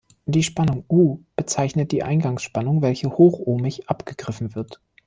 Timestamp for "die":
0.25-0.41, 1.91-2.01